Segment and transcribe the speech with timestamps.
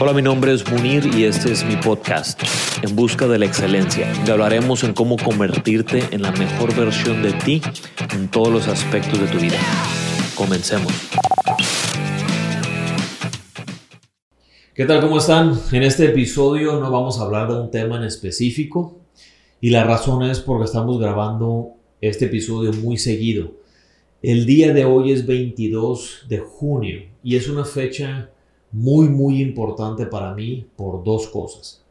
[0.00, 2.42] Hola, mi nombre es Munir y este es mi podcast,
[2.82, 4.12] En Busca de la Excelencia.
[4.26, 7.62] Y hablaremos en cómo convertirte en la mejor versión de ti
[8.12, 9.56] en todos los aspectos de tu vida.
[10.34, 10.92] Comencemos.
[14.74, 15.00] ¿Qué tal?
[15.00, 15.56] ¿Cómo están?
[15.70, 18.98] En este episodio no vamos a hablar de un tema en específico
[19.60, 21.68] y la razón es porque estamos grabando
[22.00, 23.52] este episodio muy seguido.
[24.22, 28.30] El día de hoy es 22 de junio y es una fecha
[28.74, 31.84] muy, muy importante para mí por dos cosas.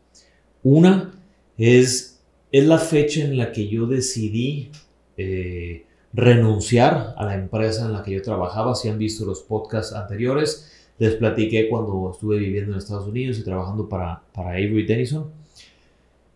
[0.64, 1.14] Una
[1.58, 2.20] es,
[2.52, 4.70] es la fecha en la que yo decidí
[5.16, 8.76] eh, renunciar a la empresa en la que yo trabajaba.
[8.76, 10.70] Si han visto los podcasts anteriores,
[11.00, 15.32] les platiqué cuando estuve viviendo en Estados Unidos y trabajando para, para Avery Dennison.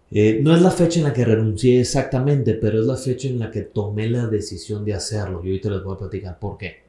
[0.09, 3.39] Eh, no es la fecha en la que renuncié exactamente, pero es la fecha en
[3.39, 5.41] la que tomé la decisión de hacerlo.
[5.43, 6.83] Y ahorita les voy a platicar por qué.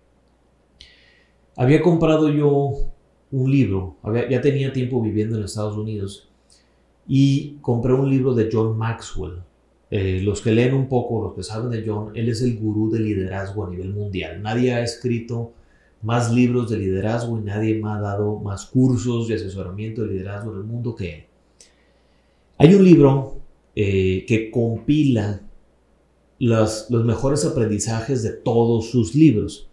[1.57, 2.93] Había comprado yo
[3.31, 3.97] un libro,
[4.31, 6.29] ya tenía tiempo viviendo en Estados Unidos
[7.07, 9.41] y compré un libro de John Maxwell.
[9.91, 12.91] Eh, los que leen un poco, los que saben de John, él es el gurú
[12.91, 14.43] de liderazgo a nivel mundial.
[14.43, 15.53] Nadie ha escrito
[16.03, 20.53] más libros de liderazgo y nadie me ha dado más cursos de asesoramiento de liderazgo
[20.53, 21.25] en el mundo que él.
[22.59, 23.39] Hay un libro
[23.75, 25.41] eh, que compila
[26.39, 29.68] los mejores aprendizajes de todos sus libros.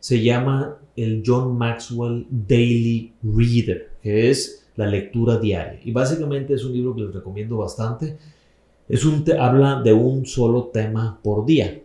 [0.00, 5.80] Se llama el John Maxwell Daily Reader, que es la lectura diaria.
[5.84, 8.16] Y básicamente es un libro que les recomiendo bastante.
[8.88, 11.82] Es un habla de un solo tema por día.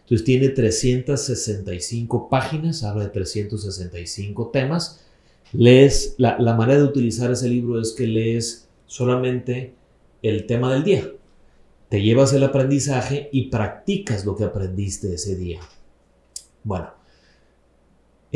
[0.00, 5.00] Entonces tiene 365 páginas, habla de 365 temas.
[5.52, 9.74] Lees, la, la manera de utilizar ese libro es que lees solamente
[10.22, 11.10] el tema del día.
[11.88, 15.60] Te llevas el aprendizaje y practicas lo que aprendiste ese día.
[16.62, 16.88] Bueno,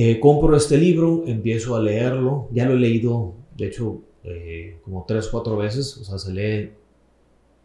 [0.00, 5.05] eh, compro este libro, empiezo a leerlo, ya lo he leído, de hecho, eh, como
[5.05, 6.70] tres, cuatro veces, o sea, se lee,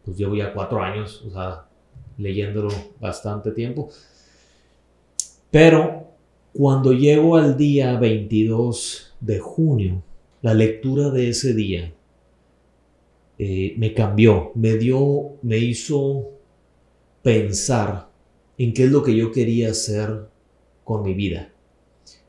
[0.04, 1.68] pues llevo ya cuatro años, o sea,
[2.18, 2.70] leyéndolo
[3.00, 3.90] bastante tiempo.
[5.52, 6.08] Pero
[6.54, 10.02] cuando llego al día 22 de junio,
[10.42, 11.94] la lectura de ese día
[13.38, 16.32] eh, me cambió, me dio, me hizo
[17.22, 18.10] pensar
[18.58, 20.30] en qué es lo que yo quería hacer
[20.84, 21.53] con mi vida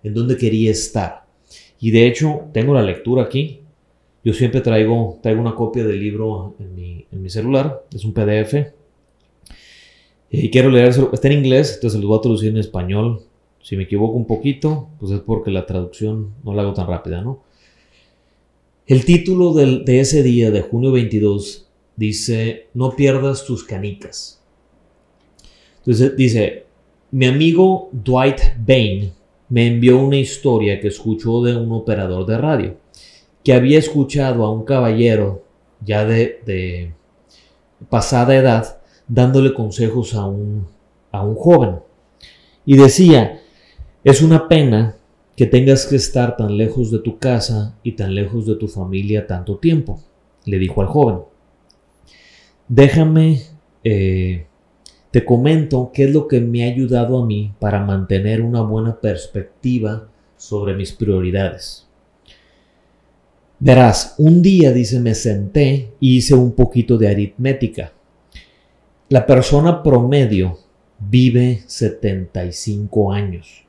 [0.04, 1.24] en dónde quería estar.
[1.80, 3.60] Y de hecho, tengo la lectura aquí.
[4.22, 7.84] Yo siempre traigo, traigo una copia del libro en mi, en mi celular.
[7.92, 8.54] Es un PDF.
[10.30, 11.10] Y quiero leérselo.
[11.12, 13.22] Está en inglés, entonces lo voy a traducir en español.
[13.62, 17.22] Si me equivoco un poquito, pues es porque la traducción no la hago tan rápida,
[17.22, 17.42] ¿no?
[18.86, 21.66] El título de ese día, de junio 22,
[21.96, 24.42] dice, no pierdas tus canicas.
[25.78, 26.66] Entonces dice,
[27.10, 29.12] mi amigo Dwight Bain
[29.48, 32.76] me envió una historia que escuchó de un operador de radio,
[33.42, 35.44] que había escuchado a un caballero
[35.80, 36.92] ya de,
[37.88, 40.66] pasada edad dándole consejos a un,
[41.12, 41.80] a un joven.
[42.64, 43.42] Y decía,
[44.02, 44.96] es una pena
[45.36, 49.26] que tengas que estar tan lejos de tu casa y tan lejos de tu familia
[49.26, 50.00] tanto tiempo,
[50.44, 51.18] le dijo al joven.
[52.68, 53.42] Déjame
[53.82, 54.46] eh,
[55.14, 59.00] te comento qué es lo que me ha ayudado a mí para mantener una buena
[59.00, 61.86] perspectiva sobre mis prioridades.
[63.60, 67.92] Verás, un día, dice, me senté y hice un poquito de aritmética.
[69.08, 70.58] La persona promedio
[70.98, 73.66] vive 75 años.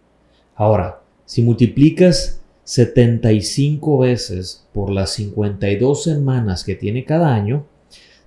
[0.55, 7.67] Ahora, si multiplicas 75 veces por las 52 semanas que tiene cada año,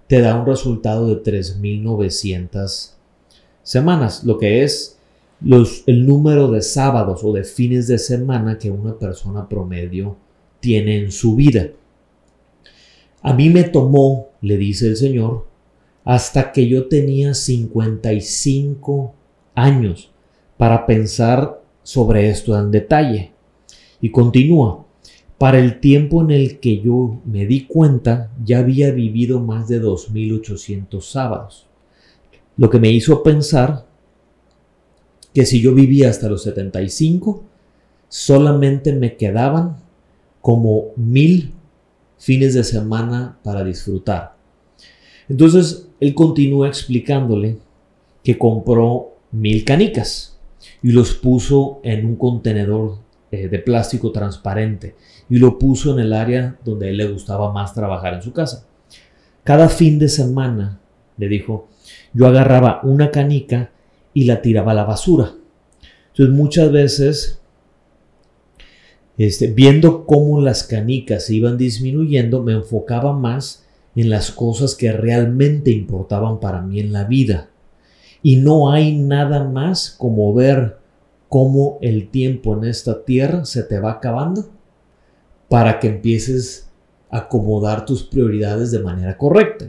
[0.07, 2.98] te da un resultado de 3.900
[3.69, 4.99] semanas, lo que es
[5.87, 10.17] el número de sábados o de fines de semana que una persona promedio
[10.59, 11.69] tiene en su vida.
[13.21, 15.47] A mí me tomó, le dice el Señor,
[16.03, 19.15] hasta que yo tenía 55
[19.55, 20.11] años
[20.57, 23.33] para pensar sobre esto en detalle.
[24.01, 24.87] Y continúa,
[25.37, 29.83] para el tiempo en el que yo me di cuenta, ya había vivido más de
[29.83, 31.68] 2.800 sábados
[32.59, 33.87] lo que me hizo pensar
[35.33, 37.45] que si yo vivía hasta los 75,
[38.09, 39.77] solamente me quedaban
[40.43, 41.55] como mil
[42.19, 44.35] fines de semana para disfrutar.
[45.29, 47.59] Entonces él continúa explicándole
[48.25, 50.39] que compró mil canicas
[50.83, 52.99] y los puso en un contenedor
[53.31, 54.97] eh, de plástico transparente
[55.31, 58.33] y lo puso en el área donde a él le gustaba más trabajar en su
[58.33, 58.67] casa.
[59.45, 60.81] Cada fin de semana,
[61.17, 61.69] le dijo,
[62.13, 63.71] yo agarraba una canica
[64.15, 65.33] y la tiraba a la basura.
[66.13, 67.39] Entonces muchas veces
[69.19, 73.65] este, viendo cómo las canicas iban disminuyendo, me enfocaba más
[73.97, 77.51] en las cosas que realmente importaban para mí en la vida.
[78.23, 80.79] Y no hay nada más como ver
[81.29, 84.49] cómo el tiempo en esta tierra se te va acabando
[85.49, 86.69] para que empieces
[87.11, 89.67] a acomodar tus prioridades de manera correcta.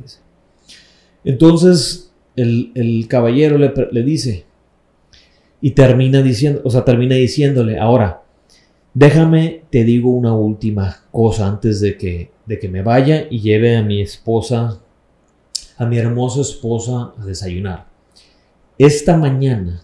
[1.23, 2.08] Entonces
[2.39, 4.45] el, caballero le, le, dice
[5.61, 8.23] y termina diciendo, o sea, termina diciéndole, ahora,
[8.93, 13.75] déjame, te digo una última cosa antes de que, de que me vaya y lleve
[13.75, 14.79] a mi esposa,
[15.77, 17.87] a mi hermosa esposa a desayunar.
[18.77, 19.83] Esta mañana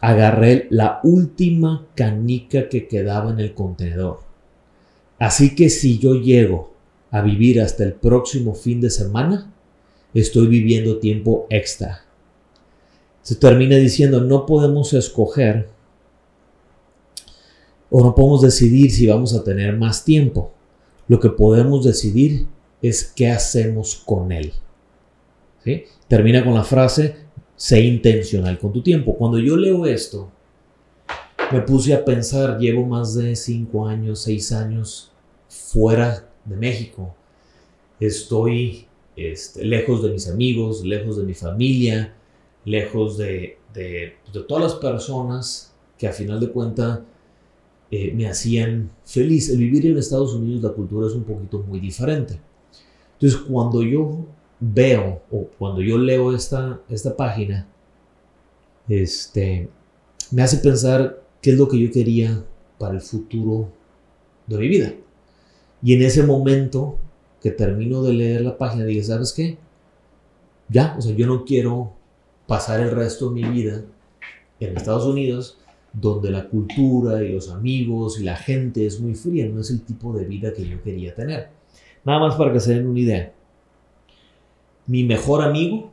[0.00, 4.20] agarré la última canica que quedaba en el contenedor.
[5.18, 6.72] Así que si yo llego
[7.10, 9.49] a vivir hasta el próximo fin de semana,
[10.14, 12.04] estoy viviendo tiempo extra.
[13.22, 15.68] Se termina diciendo, no podemos escoger
[17.90, 20.52] o no podemos decidir si vamos a tener más tiempo.
[21.08, 22.46] Lo que podemos decidir
[22.82, 24.52] es qué hacemos con él.
[26.08, 27.16] Termina con la frase,
[27.56, 29.16] sé intencional con tu tiempo.
[29.16, 30.30] Cuando yo leo esto,
[31.52, 35.12] me puse a pensar, llevo más de 5 años, 6 años
[35.48, 37.14] fuera de México.
[37.98, 38.86] Estoy
[39.16, 42.14] este, lejos de mis amigos, lejos de mi familia,
[42.64, 43.58] lejos de,
[44.48, 47.00] todas las personas que a final de cuentas
[47.90, 49.50] eh, me hacían feliz.
[49.50, 52.40] El vivir en Estados Unidos, la cultura es un poquito muy diferente.
[53.14, 54.24] Entonces, cuando yo
[54.58, 57.66] veo o cuando yo leo esta, esta página,
[58.88, 59.68] este,
[60.30, 62.44] me hace pensar qué es lo que yo quería
[62.78, 63.70] para el futuro
[64.46, 64.94] de mi vida.
[65.82, 66.98] Y en ese momento
[67.40, 69.58] que termino de leer la página, dije, ¿sabes qué?
[70.68, 71.92] Ya, o sea, yo no quiero
[72.46, 73.82] pasar el resto de mi vida
[74.60, 75.58] en Estados Unidos
[75.92, 79.82] donde la cultura y los amigos y la gente es muy fría, no es el
[79.82, 81.48] tipo de vida que yo quería tener.
[82.04, 83.32] Nada más para que se den una idea.
[84.86, 85.90] Mi mejor amigo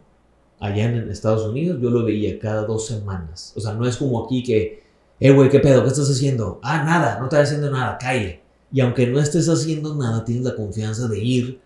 [0.60, 3.54] allá en Estados Unidos, yo lo veía cada dos semanas.
[3.56, 4.84] O sea, no es como aquí que,
[5.20, 5.84] eh, güey, ¿qué pedo?
[5.84, 6.60] ¿Qué estás haciendo?
[6.64, 8.42] Ah, nada, no estás haciendo nada, calle.
[8.72, 11.60] Y aunque no estés haciendo nada, tienes la confianza de ir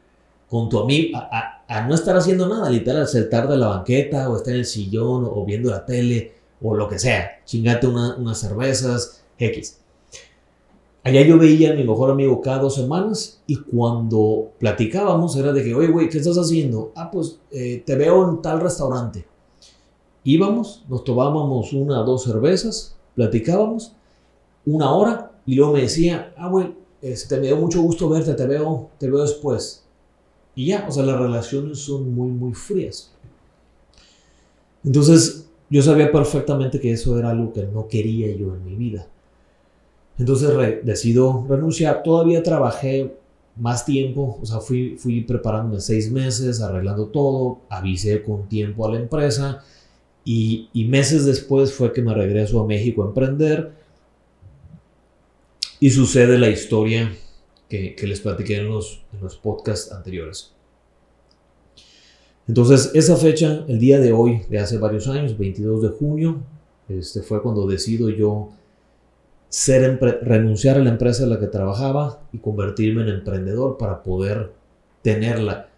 [0.50, 4.36] con tu amigo a, a, no estar haciendo nada, literal, sentar de la banqueta o
[4.36, 9.24] estar en el sillón o viendo la tele o lo que sea, chingate unas cervezas,
[9.38, 9.80] X.
[11.04, 15.64] Allá yo veía a mi mejor amigo cada dos semanas y cuando platicábamos era de
[15.64, 16.92] que, oye, güey, ¿qué estás haciendo?
[16.96, 19.26] Ah, pues eh, te veo en tal restaurante.
[20.24, 23.94] Íbamos, nos tomábamos una o dos cervezas, platicábamos
[24.66, 28.46] una hora y luego me decía, ah, güey, este, me dio mucho gusto verte, te
[28.46, 29.84] veo, te veo después.
[30.56, 33.12] Y ya, o sea, las relaciones son muy, muy frías.
[34.84, 39.08] Entonces, yo sabía perfectamente que eso era algo que no quería yo en mi vida.
[40.18, 40.50] Entonces
[40.84, 42.04] decido renunciar.
[42.04, 43.16] Todavía trabajé
[43.56, 48.92] más tiempo, o sea, fui, fui preparándome seis meses, arreglando todo, avisé con tiempo a
[48.92, 49.64] la empresa
[50.24, 53.72] y, meses después fue que me regreso a México a emprender
[55.82, 57.12] y sucede la historia
[57.68, 59.04] que, les platiqué en los,
[59.42, 60.54] podcasts anteriores.
[62.48, 66.44] Entonces, esa fecha, el día de hoy, de hace varios años, 22 de junio,
[66.88, 68.52] este, fue cuando decido yo
[70.22, 74.52] renunciar a la empresa en la que trabajaba y convertirme en emprendedor para poder
[75.02, 75.72] tener la,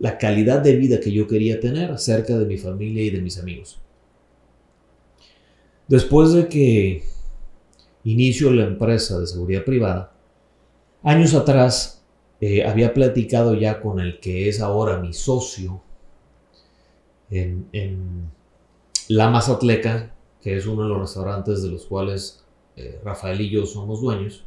[0.00, 3.38] la calidad de vida que yo quería tener cerca de mi familia y de mis
[3.38, 3.78] amigos.
[5.86, 7.04] Después de que
[8.04, 10.12] inicio la empresa de seguridad privada,
[11.02, 12.02] años atrás
[12.40, 15.80] eh, había platicado ya con el que es ahora mi socio
[17.30, 18.30] en,
[19.08, 22.44] La Mazatleca, que es uno de los restaurantes de los cuales
[22.76, 24.44] eh, Rafael y yo somos dueños,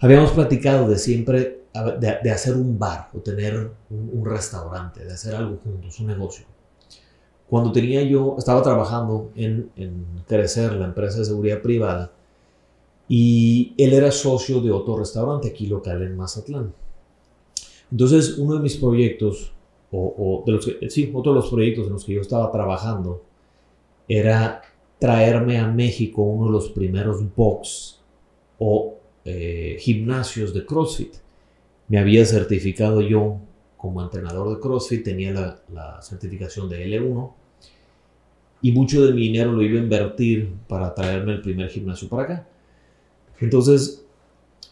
[0.00, 1.64] habíamos platicado de siempre
[1.98, 6.46] de, hacer un bar o tener un, restaurante, de hacer algo juntos, un negocio.
[7.48, 12.13] Cuando tenía yo, estaba trabajando en, en crecer la empresa de seguridad privada
[13.08, 16.72] y él era socio de otro restaurante aquí local en Mazatlán.
[17.90, 19.52] Entonces, uno de mis proyectos
[19.90, 23.22] o, de los que, sí, otro de los proyectos en los que yo estaba trabajando
[24.08, 24.62] era
[24.98, 28.00] traerme a México uno de los primeros box
[28.58, 31.14] o eh, gimnasios de CrossFit.
[31.88, 33.38] Me había certificado yo
[33.76, 37.32] como entrenador de CrossFit, tenía la, la certificación de L1
[38.62, 42.22] y mucho de mi dinero lo iba a invertir para traerme el primer gimnasio para
[42.22, 42.48] acá.
[43.44, 44.04] Entonces,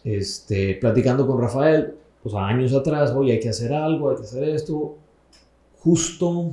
[0.03, 4.43] este, platicando con Rafael, pues años atrás, oye, hay que hacer algo, hay que hacer
[4.49, 4.97] esto
[5.79, 6.51] justo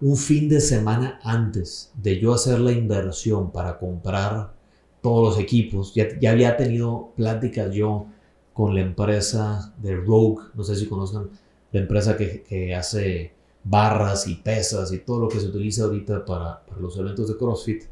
[0.00, 4.54] un fin de semana antes de yo hacer la inversión para comprar
[5.02, 5.92] todos los equipos.
[5.94, 8.06] Ya, ya había tenido pláticas yo
[8.54, 11.28] con la empresa de Rogue, no sé si conozcan
[11.72, 13.32] la empresa que, que hace
[13.62, 17.36] barras y pesas y todo lo que se utiliza ahorita para, para, los eventos de
[17.36, 17.84] CrossFit.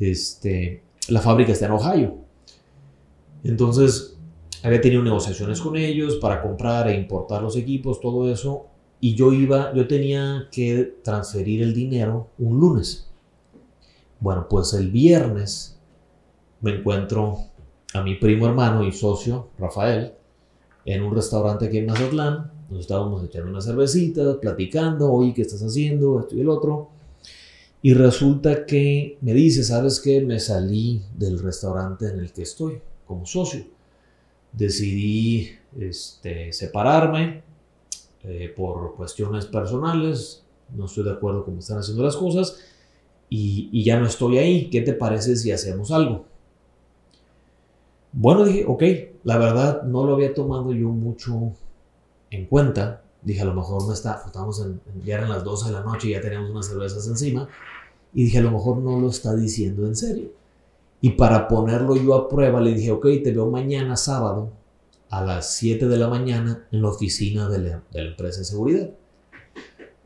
[0.00, 2.14] Este, la fábrica está en Ohio.
[3.44, 4.16] Entonces,
[4.62, 8.66] había tenido negociaciones con ellos para comprar e importar los equipos, todo eso.
[9.00, 13.08] Y yo iba, yo tenía que transferir el dinero un lunes.
[14.20, 15.78] Bueno, pues el viernes
[16.60, 17.38] me encuentro
[17.94, 20.12] a mi primo hermano y socio, Rafael,
[20.84, 22.50] en un restaurante aquí en Mazatlán.
[22.68, 26.20] Nos estábamos echando una cervecita, platicando, oye, ¿qué estás haciendo?
[26.20, 26.90] Esto y el otro.
[27.80, 30.20] Y resulta que me dice, ¿sabes qué?
[30.20, 33.64] Me salí del restaurante en el que estoy como socio.
[34.52, 37.42] Decidí este, separarme
[38.24, 40.42] eh, por cuestiones personales.
[40.74, 42.58] No estoy de acuerdo con cómo están haciendo las cosas.
[43.30, 44.70] Y, y ya no estoy ahí.
[44.70, 46.24] ¿Qué te parece si hacemos algo?
[48.12, 48.82] Bueno, dije, ok,
[49.22, 51.52] la verdad no lo había tomado yo mucho
[52.30, 53.02] en cuenta.
[53.22, 56.08] Dije, a lo mejor no está, estábamos en, ya eran las 12 de la noche
[56.08, 57.48] y ya teníamos unas cervezas encima.
[58.14, 60.30] Y dije, a lo mejor no lo está diciendo en serio.
[61.00, 64.50] Y para ponerlo yo a prueba, le dije, ok, te veo mañana sábado
[65.10, 68.44] a las 7 de la mañana en la oficina de la, de la empresa de
[68.44, 68.90] seguridad.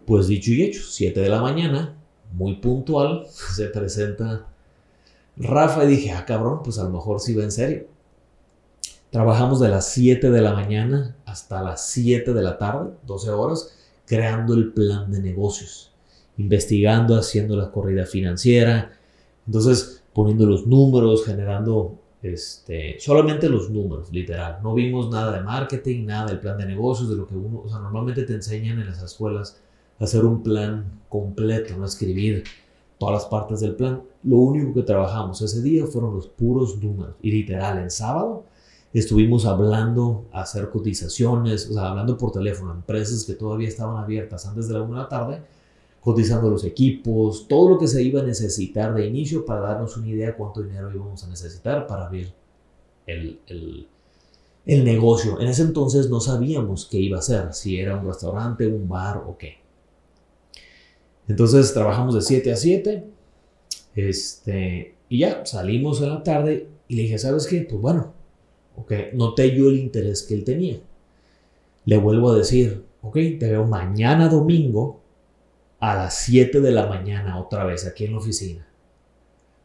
[0.06, 1.96] Pues dicho y hecho, 7 de la mañana,
[2.32, 4.46] muy puntual, se presenta
[5.36, 7.86] Rafa y dije, ah, cabrón, pues a lo mejor sí va en serio.
[9.12, 13.76] Trabajamos de las 7 de la mañana hasta las 7 de la tarde, 12 horas,
[14.06, 15.92] creando el plan de negocios,
[16.38, 18.90] investigando, haciendo la corrida financiera,
[19.46, 24.60] entonces poniendo los números, generando este, solamente los números, literal.
[24.62, 27.68] No vimos nada de marketing, nada del plan de negocios, de lo que uno, o
[27.68, 29.60] sea, normalmente te enseñan en las escuelas
[30.00, 32.44] a hacer un plan completo, no escribir
[32.96, 34.00] todas las partes del plan.
[34.22, 37.16] Lo único que trabajamos ese día fueron los puros números.
[37.20, 38.46] Y literal, en sábado
[38.98, 44.68] estuvimos hablando, hacer cotizaciones, o sea, hablando por teléfono empresas que todavía estaban abiertas antes
[44.68, 45.42] de la una de la tarde,
[46.00, 50.08] cotizando los equipos, todo lo que se iba a necesitar de inicio para darnos una
[50.08, 52.32] idea de cuánto dinero íbamos a necesitar para abrir
[53.06, 53.86] el, el,
[54.66, 55.40] el negocio.
[55.40, 59.24] En ese entonces no sabíamos qué iba a ser, si era un restaurante, un bar
[59.26, 59.58] o qué.
[61.28, 63.04] Entonces trabajamos de 7 a 7.
[63.94, 67.66] Este, y ya salimos en la tarde y le dije, ¿sabes qué?
[67.68, 68.12] Pues bueno,
[68.76, 68.92] ¿ok?
[69.14, 70.80] Noté yo el interés que él tenía.
[71.84, 75.00] Le vuelvo a decir, ok, te veo mañana domingo
[75.80, 78.66] a las 7 de la mañana otra vez aquí en la oficina.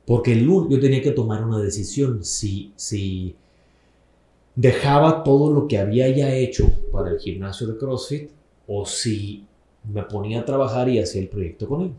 [0.06, 3.36] Porque el lunes yo tenía que tomar una decisión si, si
[4.56, 8.32] dejaba todo lo que había ya hecho para el gimnasio de CrossFit
[8.66, 9.46] o si
[9.84, 11.92] me ponía a trabajar y hacía el proyecto con él.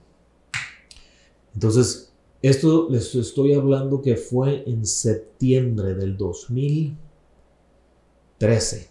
[1.54, 2.07] Entonces,
[2.42, 8.88] esto les estoy hablando que fue en septiembre del 2013.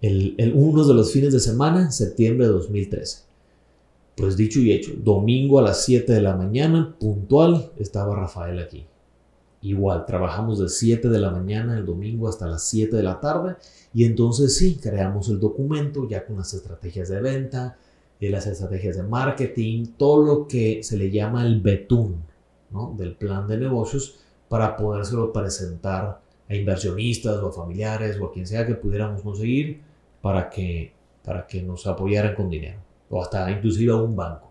[0.00, 3.24] El, uno de los fines de semana, septiembre de 2013.
[4.16, 8.86] Pues dicho y hecho, domingo a las 7 de la mañana, puntual, estaba Rafael aquí.
[9.60, 13.56] Igual, trabajamos de 7 de la mañana el domingo hasta las 7 de la tarde
[13.92, 17.76] y entonces sí, creamos el documento ya con las estrategias de venta,
[18.20, 22.22] de las estrategias de marketing, todo lo que se le llama el betún
[22.70, 22.94] ¿no?
[22.96, 24.18] del plan de negocios
[24.48, 29.80] para podérselo presentar a inversionistas o a familiares o a quien sea que pudiéramos conseguir
[30.22, 30.92] para que,
[31.24, 32.78] para que nos apoyaran con dinero
[33.10, 34.50] o hasta inclusive a un banco.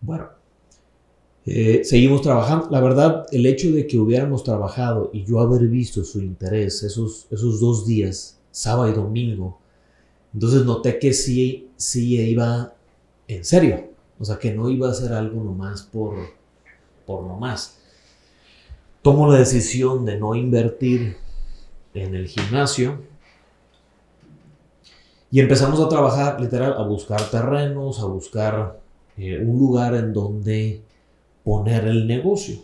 [0.00, 0.28] Bueno,
[1.44, 2.68] eh, seguimos trabajando.
[2.70, 7.26] La verdad, el hecho de que hubiéramos trabajado y yo haber visto su interés esos,
[7.30, 9.58] esos dos días, sábado y domingo,
[10.34, 12.74] entonces noté que sí, sí iba
[13.28, 13.90] en serio.
[14.18, 16.14] O sea, que no iba a ser algo nomás por,
[17.04, 17.78] por nomás.
[19.02, 21.16] Tomo la decisión de no invertir
[21.92, 23.00] en el gimnasio
[25.30, 28.78] y empezamos a trabajar, literal, a buscar terrenos, a buscar
[29.16, 30.82] eh, un lugar en donde
[31.42, 32.58] poner el negocio.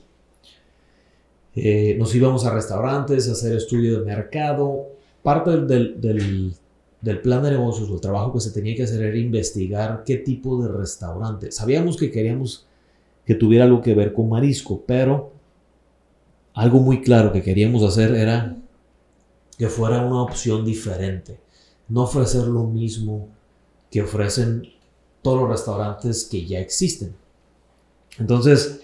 [1.56, 4.86] Eh, nos íbamos a restaurantes, a hacer estudio de mercado.
[5.24, 6.54] Parte del, del, del
[7.00, 10.60] plan de negocios o el trabajo que se tenía que hacer era investigar qué tipo
[10.62, 11.52] de restaurante.
[11.52, 12.66] Sabíamos que queríamos
[13.24, 15.32] que tuviera algo que ver con marisco, pero
[16.54, 18.56] algo muy claro que queríamos hacer era
[19.56, 21.38] que fuera una opción diferente.
[21.88, 23.28] No ofrecer lo mismo
[23.90, 24.62] que ofrecen
[25.22, 27.14] todos los restaurantes que ya existen.
[28.18, 28.80] Entonces,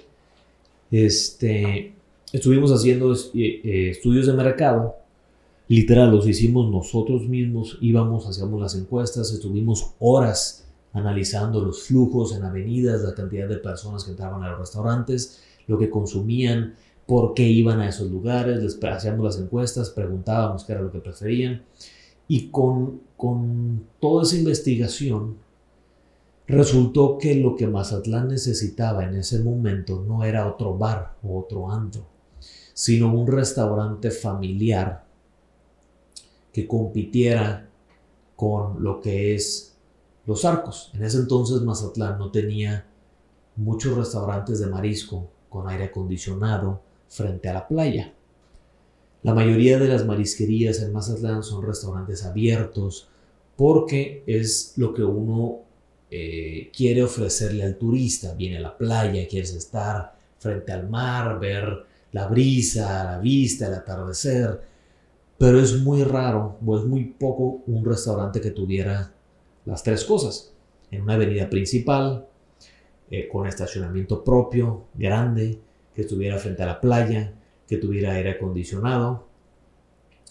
[0.90, 1.94] este,
[2.32, 4.96] estuvimos haciendo eh, eh, estudios de mercado
[5.66, 12.44] Literal, los hicimos nosotros mismos, íbamos, hacíamos las encuestas, estuvimos horas analizando los flujos en
[12.44, 16.74] avenidas, la cantidad de personas que entraban a los restaurantes, lo que consumían,
[17.06, 21.00] por qué iban a esos lugares, les hacíamos las encuestas, preguntábamos qué era lo que
[21.00, 21.62] preferían.
[22.28, 25.36] Y con, con toda esa investigación
[26.46, 31.70] resultó que lo que Mazatlán necesitaba en ese momento no era otro bar o otro
[31.70, 32.06] antro,
[32.74, 35.03] sino un restaurante familiar
[36.54, 37.68] que compitiera
[38.36, 39.76] con lo que es
[40.24, 40.92] los arcos.
[40.94, 42.86] En ese entonces Mazatlán no tenía
[43.56, 48.14] muchos restaurantes de marisco con aire acondicionado frente a la playa.
[49.24, 53.08] La mayoría de las marisquerías en Mazatlán son restaurantes abiertos
[53.56, 55.58] porque es lo que uno
[56.08, 58.34] eh, quiere ofrecerle al turista.
[58.34, 63.74] Viene a la playa, quieres estar frente al mar, ver la brisa, la vista, el
[63.74, 64.73] atardecer.
[65.38, 69.12] Pero es muy raro o es muy poco un restaurante que tuviera
[69.64, 70.52] las tres cosas.
[70.90, 72.26] En una avenida principal,
[73.10, 75.58] eh, con estacionamiento propio, grande,
[75.94, 77.34] que estuviera frente a la playa,
[77.66, 79.26] que tuviera aire acondicionado.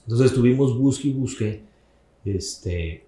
[0.03, 1.63] Entonces estuvimos busque y busque
[2.25, 3.05] este,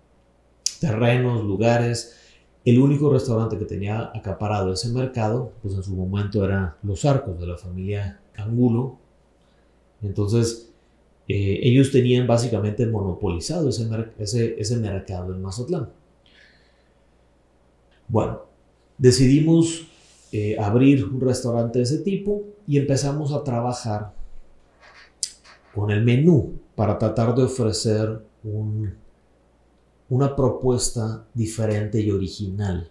[0.80, 2.16] terrenos, lugares.
[2.64, 7.40] El único restaurante que tenía acaparado ese mercado, pues en su momento era Los Arcos
[7.40, 8.98] de la familia Angulo.
[10.02, 10.74] Entonces,
[11.28, 13.88] eh, ellos tenían básicamente monopolizado ese,
[14.20, 15.90] ese, ese mercado en Mazatlán.
[18.08, 18.42] Bueno,
[18.98, 19.88] decidimos
[20.32, 24.14] eh, abrir un restaurante de ese tipo y empezamos a trabajar
[25.74, 28.22] con el menú para tratar de ofrecer
[30.10, 32.90] una propuesta diferente y original.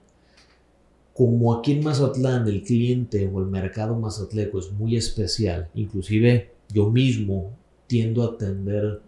[1.13, 6.91] Como aquí en Mazatlán el cliente o el mercado mazatleco es muy especial, inclusive yo
[6.91, 7.53] mismo
[7.95, 9.03] tiendo a atender,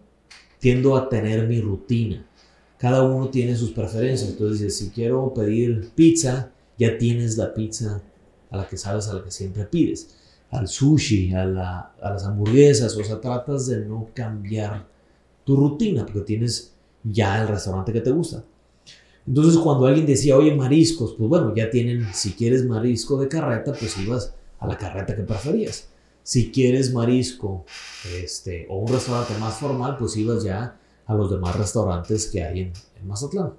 [0.59, 2.25] tiendo a tener mi rutina.
[2.77, 4.29] Cada uno tiene sus preferencias.
[4.29, 8.01] Entonces, si quiero pedir pizza, ya tienes la pizza
[8.49, 10.15] a la que sabes, a la que siempre pides.
[10.51, 14.87] Al sushi, a, las hamburguesas, o sea, tratas de no cambiar
[15.43, 16.73] tu rutina porque tienes
[17.03, 18.41] ya el restaurante que te gusta.
[19.27, 23.73] Entonces, cuando alguien decía, oye, mariscos, pues bueno, ya tienen, si quieres marisco de carreta,
[23.73, 25.89] pues ibas a la carreta que preferías.
[26.27, 27.63] Si quieres marisco
[28.21, 32.59] este, o un restaurante más formal, pues ibas ya a los demás restaurantes que hay
[32.59, 32.73] en,
[33.07, 33.53] Mazatlán.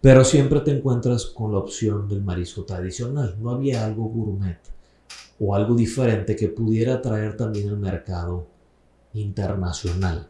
[0.00, 3.36] Pero siempre te encuentras con la opción del marisco tradicional.
[3.38, 4.58] No había algo gourmet
[5.38, 8.46] o algo diferente que pudiera atraer también al mercado
[9.12, 10.26] internacional.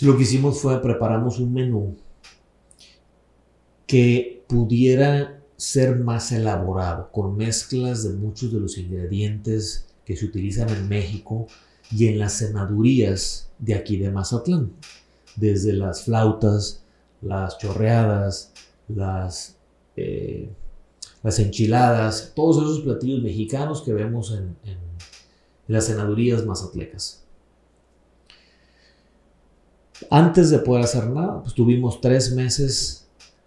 [0.00, 1.96] Lo que hicimos fue preparamos un menú
[3.86, 10.70] que pudiera ser más elaborado, con mezclas de muchos de los ingredientes que se utilizan
[10.70, 11.48] en México
[11.94, 14.72] y en las cenadurías de aquí de Mazatlán,
[15.36, 16.82] desde las flautas,
[17.20, 18.52] las chorreadas,
[18.88, 19.56] las,
[19.96, 20.48] eh,
[21.22, 24.56] enchiladas, todos esos platillos mexicanos que vemos en,
[25.68, 27.22] las cenadurías mazatlecas.
[30.10, 32.99] Antes de poder hacer nada, pues tuvimos tres meses,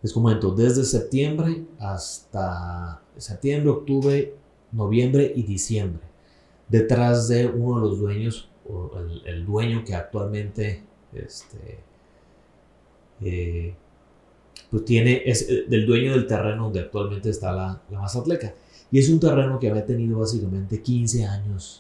[0.04, 4.36] les comento, desde septiembre hasta septiembre, octubre,
[4.74, 6.04] noviembre y diciembre,
[6.68, 8.50] detrás de uno de los dueños,
[9.26, 11.80] el, dueño que actualmente este,
[13.22, 13.76] eh,
[14.70, 18.54] pues tiene, es eh, del dueño del terreno donde actualmente está la, la Mazatleca.
[18.92, 21.80] Y es un terreno que había tenido básicamente 15 años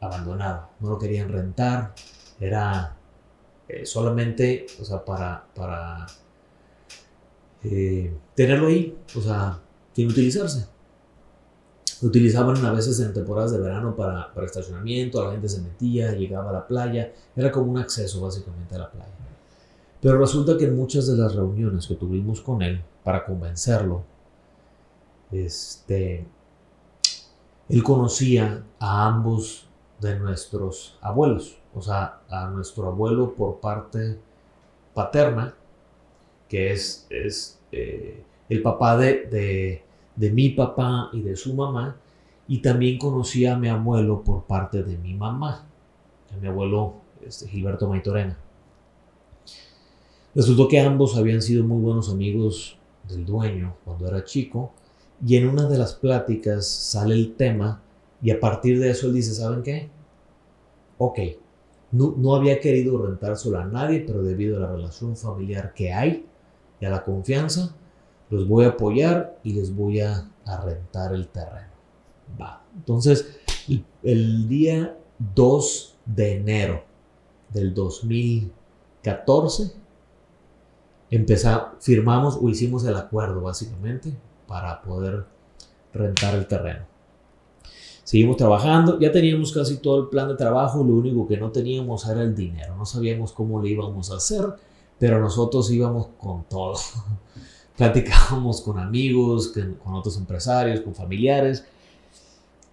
[0.00, 0.70] abandonado.
[0.80, 1.94] No lo querían rentar,
[2.40, 2.96] era
[3.68, 5.44] eh, solamente, o sea, para
[8.34, 9.60] tenerlo ahí, o sea,
[9.92, 10.66] sin utilizarse.
[12.00, 16.12] Lo utilizaban a veces en temporadas de verano para, para estacionamiento, la gente se metía,
[16.12, 19.12] llegaba a la playa, era como un acceso básicamente a la playa.
[20.00, 24.02] Pero resulta que en muchas de las reuniones que tuvimos con él para convencerlo,
[25.30, 26.26] este,
[27.68, 29.66] él conocía a ambos
[30.00, 34.18] de nuestros abuelos, o sea, a nuestro abuelo por parte
[34.94, 35.54] paterna,
[36.50, 39.82] que es, es eh, el papá de,
[40.16, 41.96] de, mi papá y de su mamá,
[42.48, 45.64] y también conocía a mi abuelo por parte de mi mamá,
[46.34, 48.36] a mi abuelo este, Gilberto Maitorena.
[50.34, 52.76] Resultó que ambos habían sido muy buenos amigos
[53.08, 54.72] del dueño cuando era chico
[55.24, 57.80] y en una de las pláticas sale el tema
[58.22, 59.88] y a partir de eso él dice, ¿saben qué?
[60.98, 61.18] Ok,
[61.92, 66.26] no, no había querido rentárselo a nadie, pero debido a la relación familiar que hay
[66.80, 67.76] y a la confianza,
[68.30, 70.30] los voy a apoyar y les voy a,
[70.64, 71.70] rentar el terreno.
[72.40, 72.64] Va.
[72.74, 73.38] Entonces,
[74.02, 74.96] el, día
[75.34, 76.82] 2 de enero
[77.50, 79.72] del 2014,
[81.10, 84.12] empezamos, firmamos o hicimos el acuerdo básicamente
[84.48, 85.24] para poder
[85.92, 86.84] rentar el terreno.
[88.02, 92.08] Seguimos trabajando, ya teníamos casi todo el plan de trabajo, lo único que no teníamos
[92.08, 94.46] era el dinero, no sabíamos cómo lo íbamos a hacer,
[95.00, 96.78] pero nosotros íbamos con todo.
[97.76, 101.64] Platicábamos con amigos, con otros empresarios, con familiares,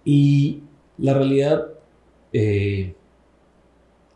[0.04, 0.62] y
[0.98, 1.68] la realidad,
[2.34, 2.94] eh,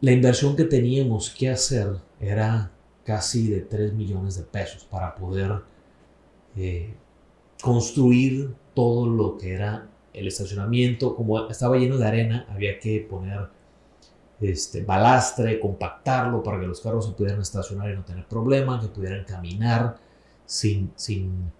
[0.02, 2.70] la inversión que teníamos que hacer era
[3.02, 5.62] casi de 3 millones de pesos para poder
[6.54, 6.94] eh,
[7.62, 13.48] construir todo lo que era el estacionamiento, como estaba lleno de arena, había que poner
[14.42, 18.88] este, balastre, compactarlo para que los carros se pudieran estacionar y no tener problemas, que
[18.88, 19.96] pudieran caminar
[20.44, 21.52] sin, sin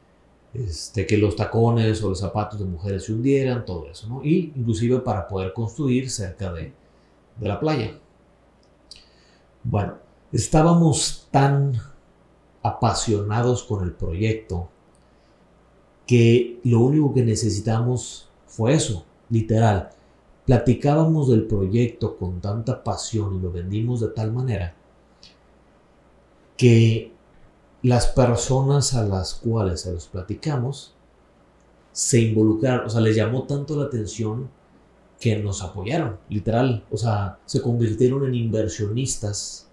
[0.52, 4.24] este, que los tacones o los zapatos de mujeres se hundieran, todo eso, ¿no?
[4.24, 6.72] Y inclusive para poder construir cerca de,
[7.38, 7.98] de la playa.
[9.62, 9.94] Bueno,
[10.32, 11.74] estábamos tan
[12.62, 14.68] apasionados con el proyecto
[16.06, 19.90] que lo único que necesitamos fue eso, literal.
[20.46, 24.74] Platicábamos del proyecto con tanta pasión y lo vendimos de tal manera
[26.56, 27.12] que
[27.82, 30.94] las personas a las cuales se los platicamos
[31.92, 34.48] se involucraron, o sea, les llamó tanto la atención
[35.20, 39.68] que nos apoyaron, literal, o sea, se convirtieron en inversionistas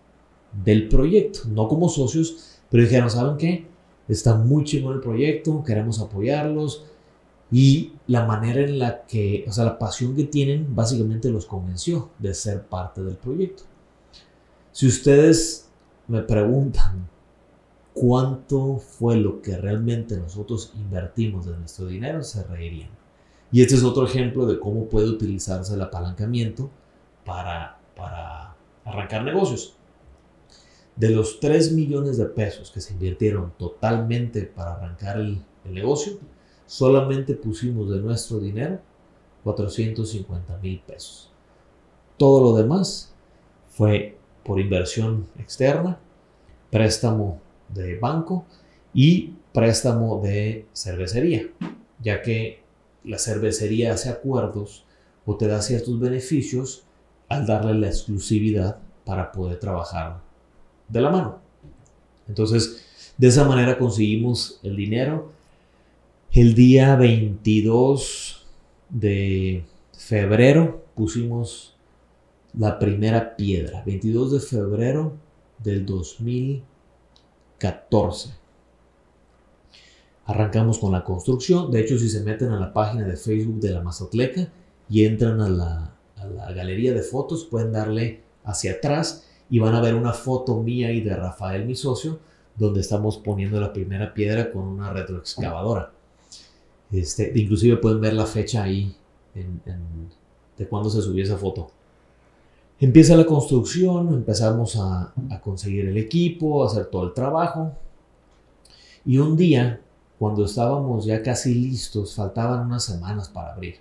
[0.64, 3.66] del proyecto, no como socios, pero dijeron, ¿saben qué?
[4.08, 6.84] Está muy chingón el proyecto, queremos apoyarlos,
[7.52, 12.10] y la manera en la que, o sea, la pasión que tienen básicamente los convenció
[12.20, 13.64] de ser parte del proyecto.
[14.72, 15.70] Si ustedes
[16.08, 17.10] me preguntan
[17.94, 22.90] cuánto fue lo que realmente nosotros invertimos de nuestro dinero, se reirían.
[23.52, 26.70] Y este es otro ejemplo de cómo puede utilizarse el apalancamiento
[27.26, 29.76] para, para arrancar negocios.
[30.96, 36.20] De los 3 millones de pesos que se invirtieron totalmente para arrancar el, el negocio,
[36.70, 38.80] solamente pusimos de nuestro dinero
[39.44, 41.32] 450 mil pesos.
[42.16, 43.12] Todo lo demás
[43.72, 45.98] fue por inversión externa,
[46.70, 48.46] préstamo de banco
[48.94, 51.48] y préstamo de cervecería,
[52.04, 52.62] ya que
[53.04, 54.86] la cervecería hace acuerdos
[55.26, 56.84] o te da ciertos beneficios
[57.30, 60.22] al darle la exclusividad para poder trabajar
[60.88, 61.40] de la mano.
[62.28, 62.86] Entonces,
[63.18, 65.39] de esa manera conseguimos el dinero
[66.32, 68.46] el día 22
[68.90, 71.76] de febrero pusimos
[72.54, 73.82] la primera piedra.
[73.86, 75.14] 22 de febrero
[75.58, 78.36] del 2014.
[80.26, 81.72] Arrancamos con la construcción.
[81.72, 84.50] De hecho, si se meten a la página de Facebook de la Mazatleca
[84.88, 89.74] y entran a la, a la galería de fotos, pueden darle hacia atrás y van
[89.74, 92.20] a ver una foto mía y de Rafael, mi socio,
[92.56, 95.94] donde estamos poniendo la primera piedra con una retroexcavadora.
[96.92, 98.96] Este, inclusive pueden ver la fecha ahí
[100.58, 101.72] de cuando se subió esa foto.
[102.80, 107.74] Empieza la construcción, empezamos a, conseguir el equipo, a hacer todo el trabajo.
[109.06, 109.82] Y un día,
[110.18, 113.76] cuando estábamos ya casi listos, faltaban unas semanas para abrir.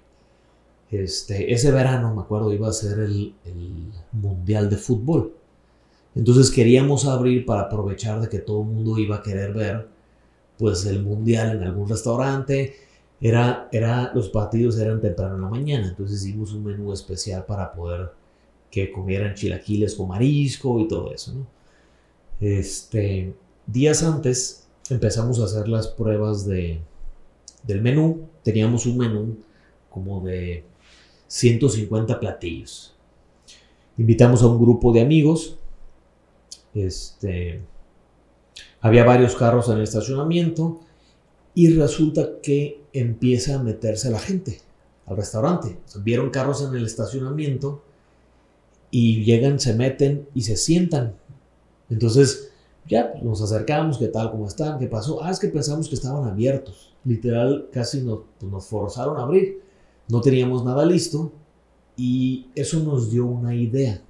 [0.90, 5.34] Este, ese verano, me acuerdo, iba a ser el, el Mundial de Fútbol.
[6.14, 9.88] Entonces queríamos abrir para aprovechar de que todo el mundo iba a querer ver
[10.56, 12.74] pues el Mundial en algún restaurante
[13.20, 17.72] era, era, los partidos eran temprano en la mañana, entonces hicimos un menú especial para
[17.72, 18.12] poder
[18.70, 21.32] que comieran chilaquiles con marisco y todo eso.
[21.32, 21.46] ¿no?
[22.40, 23.34] Este,
[23.66, 26.80] días antes empezamos a hacer las pruebas de,
[27.64, 28.28] del menú.
[28.42, 29.36] Teníamos un menú
[29.90, 30.64] como de
[31.26, 32.94] 150 platillos.
[33.96, 35.56] Invitamos a un grupo de amigos.
[36.74, 37.60] Este,
[38.80, 40.80] había varios carros en el estacionamiento
[41.58, 44.60] y resulta que empieza a meterse la gente
[45.06, 45.76] al restaurante.
[46.04, 47.82] vieron carros en el estacionamiento
[48.92, 51.16] y llegan, se meten y se sientan.
[51.90, 52.52] Entonces,
[52.86, 54.30] ya nos acercamos, ¿qué tal?
[54.30, 54.78] ¿Cómo están?
[54.78, 55.20] ¿Qué pasó?
[55.20, 56.94] Ah, es que pensamos que estaban abiertos.
[57.04, 59.60] Literal, casi nos, pues, nos forzaron a abrir.
[60.08, 61.32] No teníamos nada listo
[61.96, 64.00] y eso nos dio una idea.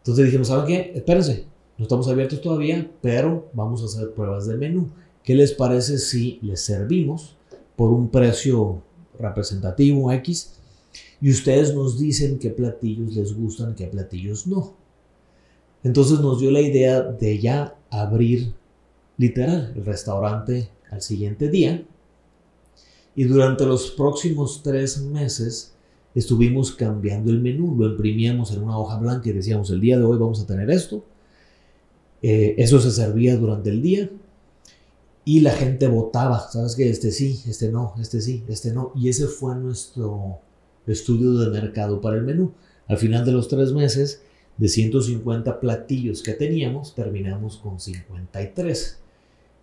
[0.00, 0.92] Entonces dijimos, ¿saben qué?
[0.96, 1.46] Espérense,
[1.78, 4.90] no estamos abiertos todavía, pero vamos a hacer pruebas de menú.
[5.24, 7.36] ¿Qué les parece si les servimos
[7.76, 8.82] por un precio
[9.18, 10.54] representativo X
[11.20, 14.74] y ustedes nos dicen qué platillos les gustan, qué platillos no?
[15.84, 18.52] Entonces nos dio la idea de ya abrir
[19.16, 21.84] literal el restaurante al siguiente día
[23.14, 25.74] y durante los próximos tres meses
[26.14, 30.04] estuvimos cambiando el menú, lo imprimíamos en una hoja blanca y decíamos el día de
[30.04, 31.04] hoy vamos a tener esto.
[32.22, 34.10] Eh, eso se servía durante el día
[35.24, 38.92] y la gente votaba, ¿sabes que Este sí, este no, este sí, este no.
[38.94, 40.40] Y ese fue nuestro
[40.86, 42.52] estudio de mercado para el menú.
[42.88, 44.22] Al final de los tres meses,
[44.56, 48.98] de 150 platillos que teníamos, terminamos con 53,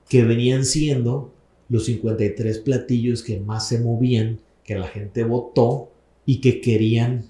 [0.07, 1.31] que venían siendo
[1.67, 5.91] los 53 platillos que más se movían, que la gente votó
[6.25, 7.25] y que querían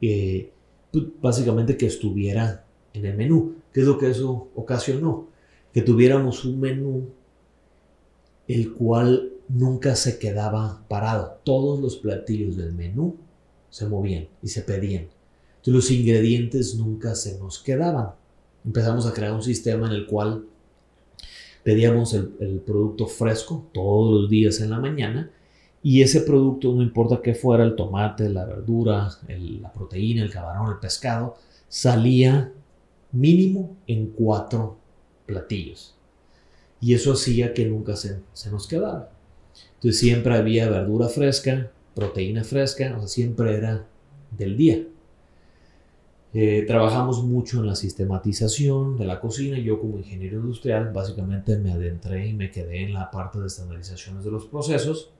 [0.00, 0.50] eh,
[0.90, 3.56] pues, básicamente que estuviera en el menú.
[3.72, 5.28] ¿Qué es lo que eso ocasionó?
[5.72, 7.08] Que tuviéramos un menú
[8.48, 11.38] el cual nunca se quedaba parado.
[11.44, 13.16] Todos los platillos del menú
[13.70, 15.08] se movían y se pedían.
[15.64, 18.12] Los ingredientes nunca se nos quedaban.
[18.64, 20.46] Empezamos a crear un sistema en el cual
[21.62, 25.30] pedíamos el, producto fresco todos los días en la mañana
[25.82, 30.72] y ese producto, no importa qué fuera, el tomate, la verdura, la proteína, el camarón,
[30.72, 31.36] el pescado,
[31.68, 32.50] salía
[33.12, 34.78] mínimo en cuatro
[35.26, 35.97] platillos.
[36.80, 39.10] Y eso hacía que nunca se, nos quedara.
[39.74, 43.86] Entonces siempre había verdura fresca, proteína fresca, o sea, siempre era
[44.36, 44.84] del día.
[46.34, 49.58] Eh, trabajamos mucho en la sistematización de la cocina.
[49.58, 54.24] Yo como ingeniero industrial básicamente me adentré y me quedé en la parte de estandarizaciones
[54.24, 55.10] de los procesos.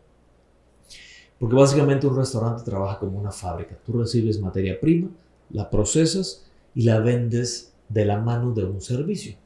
[1.39, 3.77] Porque básicamente un restaurante trabaja como una fábrica.
[3.87, 5.09] Tú recibes materia prima,
[5.51, 6.45] la procesas
[6.75, 9.37] y la vendes de la mano de un servicio.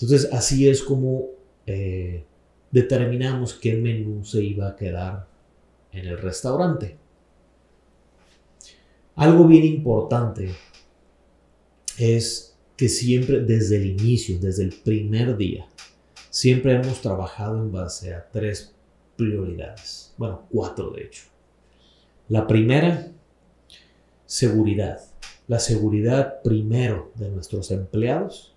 [0.00, 1.26] Entonces así es como
[1.66, 2.24] eh,
[2.70, 5.26] determinamos qué menú se iba a quedar
[5.92, 6.96] en el restaurante.
[9.16, 10.50] Algo bien importante
[11.98, 15.66] es que siempre desde el inicio, desde el primer día,
[16.30, 18.72] siempre hemos trabajado en base a tres
[19.16, 20.14] prioridades.
[20.16, 21.24] Bueno, cuatro de hecho.
[22.28, 23.10] La primera,
[24.26, 25.00] seguridad.
[25.48, 28.54] La seguridad primero de nuestros empleados.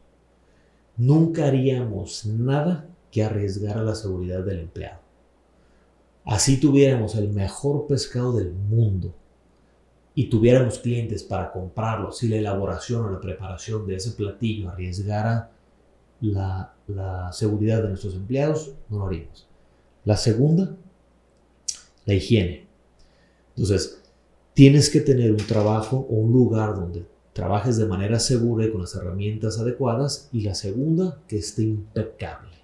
[0.98, 5.00] Nunca haríamos nada que arriesgara la seguridad del empleado.
[6.26, 9.14] Así tuviéramos el mejor pescado del mundo,
[10.14, 15.52] y tuviéramos clientes para comprarlo, si la elaboración o la preparación de ese platillo arriesgara
[16.20, 16.74] la,
[17.32, 19.48] seguridad de nuestros empleados, no lo haríamos.
[20.04, 20.76] La segunda,
[22.06, 22.68] la higiene.
[23.56, 24.02] Entonces,
[24.54, 28.82] tienes que tener un trabajo o un lugar donde trabajes de manera segura y con
[28.82, 30.30] las herramientas adecuadas.
[30.32, 32.58] Y la segunda, que esté impecable.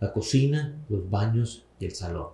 [0.00, 2.28] La cocina, los baños y el salón.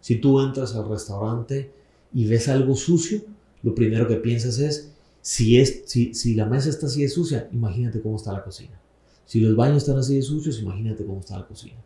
[0.00, 1.72] Si tú entras al restaurante
[2.12, 3.22] y ves algo sucio,
[3.62, 8.16] lo primero que piensas es, si, si la mesa está así de sucia, imagínate cómo
[8.16, 8.80] está la cocina.
[9.24, 11.82] Si los baños están así de sucios, imagínate cómo está la cocina.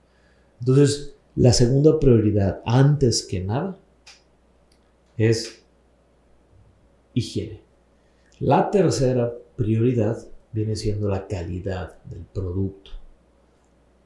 [0.60, 3.78] Entonces, la segunda prioridad, antes que nada,
[5.16, 5.62] es
[7.14, 7.62] higiene.
[8.40, 10.16] La tercera prioridad
[10.52, 12.90] viene siendo la calidad del producto.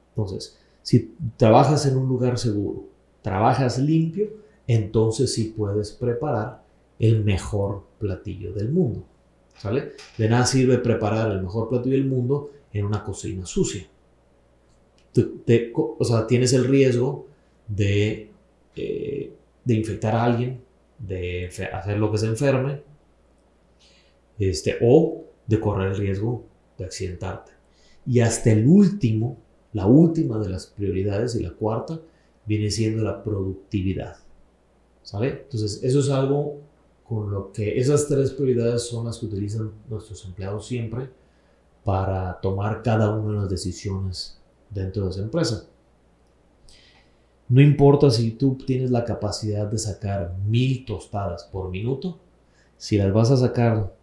[0.09, 2.85] Entonces, si trabajas en un lugar seguro,
[3.21, 4.29] trabajas limpio,
[4.67, 6.63] entonces sí puedes preparar
[6.99, 9.05] el mejor platillo del mundo.
[9.57, 9.93] ¿Sale?
[10.17, 13.87] De nada sirve preparar el mejor platillo del mundo en una cocina sucia.
[15.73, 17.25] o sea, tienes el riesgo
[17.69, 18.31] de,
[18.75, 20.61] eh, de infectar a alguien,
[20.99, 22.81] de hacer lo que se enferme,
[24.39, 26.45] este, o de correr el riesgo
[26.77, 27.51] de accidentarte.
[28.05, 29.37] Y hasta el último,
[29.73, 31.99] la última de las prioridades y la cuarta,
[32.45, 34.17] viene siendo la productividad.
[35.01, 35.41] ¿Sale?
[35.43, 36.59] Entonces, eso es algo
[37.03, 41.09] con lo que esas tres prioridades son las que utilizan nuestros empleados siempre
[41.83, 44.39] para tomar cada una de las decisiones
[44.71, 45.67] dentro de esa empresa.
[47.47, 52.19] No importa si tú tienes la capacidad de sacar mil tostadas por minuto,
[52.75, 53.94] si las vas a sacar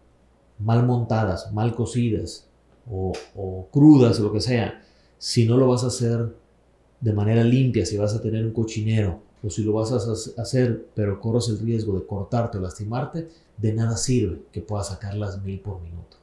[0.63, 2.47] mal montadas, mal cocidas
[2.89, 4.81] o, o crudas lo que sea,
[5.17, 6.33] si no lo vas a hacer
[6.99, 10.85] de manera limpia, si vas a tener un cochinero o si lo vas a hacer,
[10.95, 15.43] pero corres el riesgo de cortarte o lastimarte, de nada sirve que puedas sacar las
[15.43, 16.17] mil por minuto.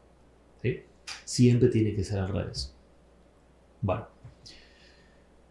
[1.24, 2.72] Siempre tiene que ser al revés.
[3.82, 4.06] Bueno,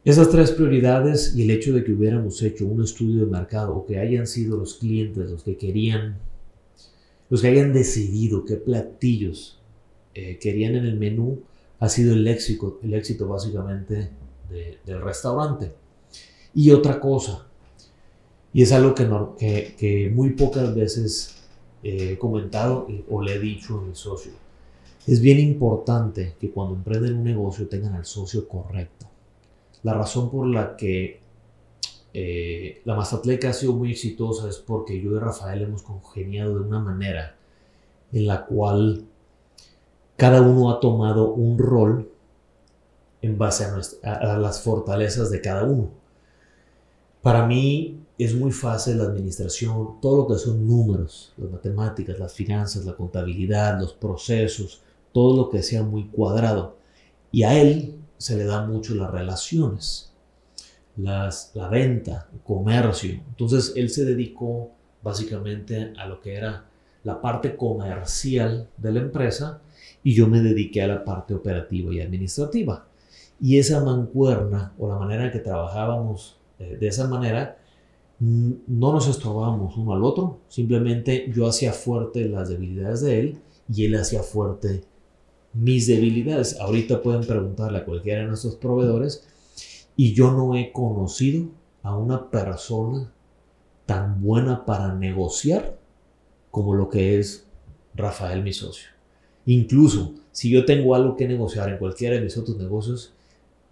[0.06, 3.86] esas tres prioridades y el hecho de que hubiéramos hecho un estudio de mercado o
[3.86, 6.18] que hayan sido los clientes los que querían,
[7.30, 9.60] los que hayan decidido qué platillos
[10.14, 11.42] eh, querían en el menú,
[11.80, 14.10] ha sido el éxito, el éxito básicamente
[14.86, 15.72] del restaurante.
[16.56, 17.48] Y otra cosa,
[18.52, 21.36] y es algo que, que, muy pocas veces
[21.84, 24.32] he comentado o le he dicho a mi socio.
[25.06, 29.06] Es bien importante que cuando emprenden un negocio tengan al socio correcto.
[29.84, 31.22] La razón por la que
[32.14, 36.62] eh, la Mazatleca ha sido muy exitosa es porque yo y Rafael hemos congeniado de
[36.62, 37.36] una manera
[38.12, 39.06] en la cual
[40.16, 42.10] cada uno ha tomado un rol
[43.22, 43.66] en base
[44.04, 45.90] a las fortalezas de cada uno.
[47.22, 52.34] Para mí es muy fácil la administración, todo lo que son números, las matemáticas, las
[52.34, 54.82] finanzas, la contabilidad, los procesos,
[55.14, 56.78] todo lo que sea muy cuadrado.
[57.32, 60.09] Y a él se le da mucho las relaciones,
[61.02, 63.12] las, la venta, el comercio.
[63.30, 66.66] Entonces él se dedicó básicamente a lo que era
[67.04, 69.62] la parte comercial de la empresa
[70.04, 72.86] y yo me dediqué a la parte operativa y administrativa.
[73.40, 77.58] Y esa mancuerna o la manera en que trabajábamos eh, de esa manera,
[78.20, 83.38] no nos estorbábamos uno al otro, simplemente yo hacía fuerte las debilidades de él
[83.74, 84.84] y él hacía fuerte
[85.54, 86.60] mis debilidades.
[86.60, 89.29] Ahorita pueden preguntarle a cualquiera de nuestros proveedores
[90.00, 91.50] y yo no he conocido
[91.84, 93.12] a una persona
[93.86, 95.78] tan buena para negociar
[96.52, 97.46] como lo que es
[97.94, 98.88] Rafael, mi socio.
[99.46, 103.12] Incluso si yo tengo algo que negociar en cualquiera de mis otros negocios,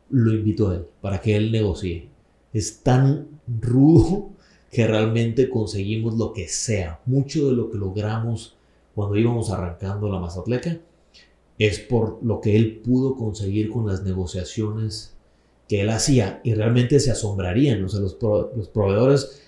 [0.09, 2.09] lo invito a él para que él negocie.
[2.51, 3.29] Es tan
[3.61, 4.31] rudo
[4.69, 6.99] que realmente conseguimos lo que sea.
[7.05, 8.57] Mucho de lo que logramos
[8.93, 10.77] cuando íbamos arrancando la Mazatleca
[11.57, 15.13] es por lo que él pudo conseguir con las negociaciones
[15.67, 17.83] que él hacía y realmente se asombrarían.
[17.83, 19.41] O sea, los, los proveedores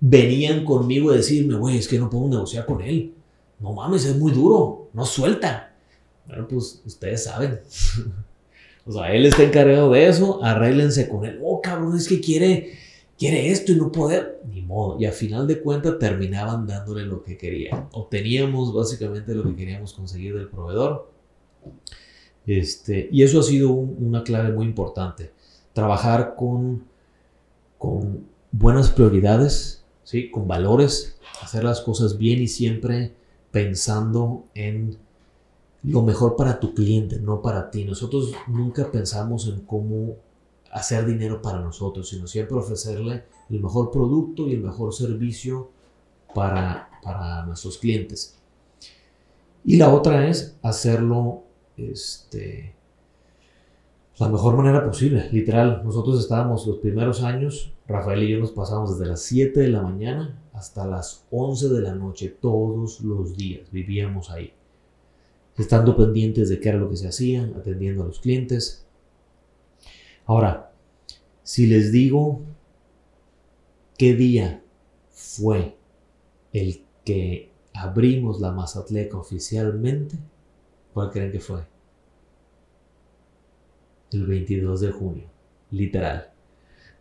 [0.00, 3.12] venían conmigo a decirme, güey, es que no puedo negociar con él.
[3.58, 5.74] No mames, es muy duro, no suelta.
[6.26, 7.60] Bueno, pues ustedes saben.
[8.86, 11.40] o sea, él está encargado de eso, arréglense con él.
[11.42, 12.72] Oh, cabrón, es que quiere,
[13.18, 14.40] quiere esto y no poder.
[14.52, 15.00] Ni modo.
[15.00, 17.88] Y a final de cuentas terminaban dándole lo que querían.
[17.92, 21.10] Obteníamos básicamente lo que queríamos conseguir del proveedor.
[22.46, 25.32] Este, y eso ha sido una clave muy importante.
[25.76, 26.84] Trabajar con,
[27.76, 30.30] con buenas prioridades, ¿sí?
[30.30, 33.14] con valores, hacer las cosas bien y siempre
[33.50, 34.96] pensando en
[35.82, 37.84] lo mejor para tu cliente, no para ti.
[37.84, 40.16] Nosotros nunca pensamos en cómo
[40.72, 45.68] hacer dinero para nosotros, sino siempre ofrecerle el mejor producto y el mejor servicio
[46.34, 48.38] para, para nuestros clientes.
[49.62, 51.42] Y la otra es hacerlo
[51.76, 52.75] este,
[54.18, 55.28] la mejor manera posible.
[55.30, 59.68] Literal, nosotros estábamos los primeros años, Rafael y yo nos pasamos desde las 7 de
[59.68, 63.70] la mañana hasta las 11 de la noche todos los días.
[63.70, 64.52] Vivíamos ahí,
[65.56, 68.86] estando pendientes de qué era lo que se hacía, atendiendo a los clientes.
[70.24, 70.72] Ahora,
[71.42, 72.40] si les digo
[73.98, 74.62] qué día
[75.10, 75.76] fue
[76.52, 80.16] el que abrimos la Mazatleca oficialmente,
[80.96, 81.60] ¿Cuál creen que fue?
[84.12, 85.24] El 22 de junio,
[85.70, 86.30] literal.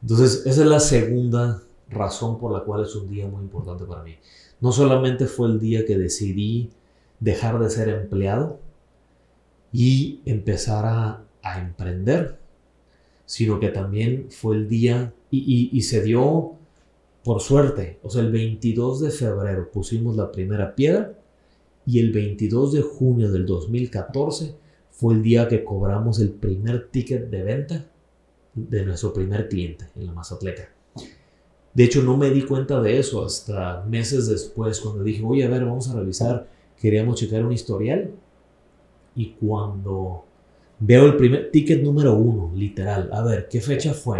[0.01, 4.03] Entonces, esa es la segunda razón por la cual es un día muy importante para
[4.03, 4.15] mí.
[4.61, 6.69] No solamente fue el día que decidí
[7.19, 8.59] dejar de ser empleado
[9.71, 11.21] y empezar a,
[11.57, 12.39] emprender,
[13.27, 16.55] sino que también fue el día y, y se dio
[17.23, 21.13] por suerte, o sea, el 22 de febrero pusimos la primera piedra
[21.85, 24.55] y el 22 de junio del 2014
[24.95, 27.85] fue el día que cobramos el primer ticket de venta
[28.53, 30.69] de nuestro primer cliente en la Mazatleca.
[31.73, 35.49] De hecho, no me di cuenta de eso hasta meses después, cuando dije, oye, a
[35.49, 36.47] ver, vamos a revisar,
[36.79, 38.11] queríamos checar un historial.
[39.13, 40.23] Y cuando
[40.79, 44.17] veo el primer ticket número uno, literal, a ver, ¿qué fecha fue?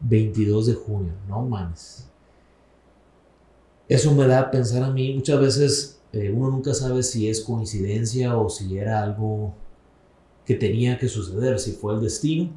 [0.00, 2.08] 22 de junio, no mames.
[3.86, 7.42] Eso me da a pensar a mí, muchas veces eh, uno nunca sabe si es
[7.42, 9.52] coincidencia o si era algo
[10.50, 12.50] que tenía que suceder, si fue el destino.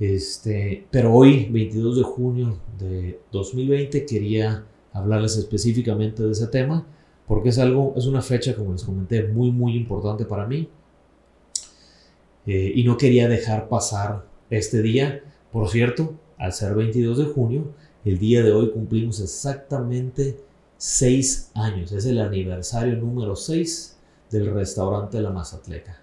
[0.00, 6.84] Este, pero hoy, 22 de junio de 2020, quería hablarles específicamente de ese tema
[7.28, 10.68] porque es algo, es una fecha, como les comenté, muy, muy importante para mí.
[12.44, 15.22] Eh, y no quería dejar pasar este día.
[15.52, 17.72] Por cierto, al ser 22 de junio,
[18.04, 20.40] el día de hoy cumplimos exactamente
[20.76, 21.92] seis años.
[21.92, 23.96] Es el aniversario número 6
[24.32, 26.00] del restaurante La Mazatleca,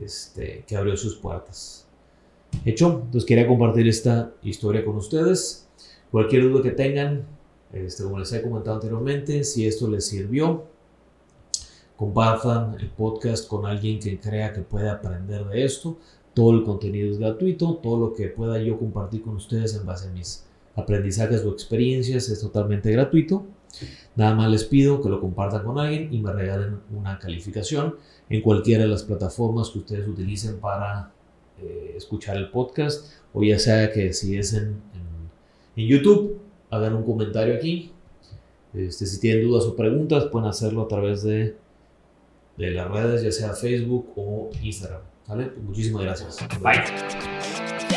[0.00, 1.86] este, que abrió sus puertas.
[2.64, 5.68] Hecho, entonces quería compartir esta historia con ustedes.
[6.10, 7.26] Cualquier duda que tengan,
[7.72, 10.64] este, como les he comentado anteriormente, si esto les sirvió,
[11.96, 15.98] compartan el podcast con alguien que crea que puede aprender de esto.
[16.32, 20.08] Todo el contenido es gratuito, todo lo que pueda yo compartir con ustedes en base
[20.08, 20.44] a mis
[20.76, 23.44] aprendizajes o experiencias es totalmente gratuito.
[24.16, 27.96] Nada más les pido que lo compartan con alguien y me regalen una calificación
[28.28, 31.12] en cualquiera de las plataformas que ustedes utilicen para
[31.60, 34.80] eh, escuchar el podcast o ya sea que si es en,
[35.76, 36.40] YouTube,
[36.70, 37.92] hagan un comentario aquí.
[38.74, 41.56] Este, si tienen dudas o preguntas, pueden hacerlo a través de,
[42.56, 45.02] de las redes, ya sea Facebook o Instagram.
[45.28, 45.52] ¿vale?
[45.62, 46.38] Muchísimas gracias.
[46.60, 47.87] Bye.